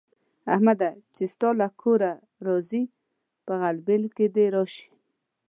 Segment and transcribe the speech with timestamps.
[0.53, 0.89] احمده!
[1.15, 2.11] چې ستا له کوره
[2.47, 2.83] راځي؛
[3.45, 4.87] په غلبېل کې دې راشي.